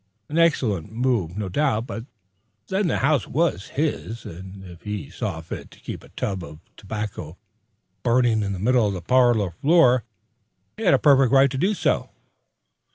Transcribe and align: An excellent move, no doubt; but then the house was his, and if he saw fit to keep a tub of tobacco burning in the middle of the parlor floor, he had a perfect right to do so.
An 0.29 0.39
excellent 0.39 0.91
move, 0.91 1.37
no 1.37 1.47
doubt; 1.47 1.85
but 1.85 2.05
then 2.69 2.87
the 2.87 2.97
house 2.97 3.27
was 3.27 3.67
his, 3.67 4.25
and 4.25 4.63
if 4.63 4.81
he 4.81 5.11
saw 5.11 5.41
fit 5.41 5.69
to 5.69 5.79
keep 5.79 6.03
a 6.03 6.09
tub 6.09 6.43
of 6.43 6.57
tobacco 6.75 7.37
burning 8.01 8.41
in 8.41 8.51
the 8.51 8.57
middle 8.57 8.87
of 8.87 8.93
the 8.93 9.01
parlor 9.03 9.51
floor, 9.61 10.03
he 10.75 10.81
had 10.81 10.95
a 10.95 10.97
perfect 10.97 11.31
right 11.31 11.51
to 11.51 11.55
do 11.59 11.75
so. 11.75 12.09